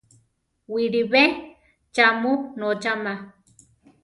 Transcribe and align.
Wiʼlibé 0.73 1.21
cha 1.95 2.05
mu 2.21 2.31
nocháma? 2.57 3.13